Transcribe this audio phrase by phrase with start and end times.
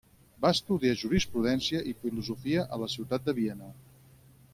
[0.43, 3.69] Va estudiar Jurisprudència i Filosofia a la ciutat de Viena.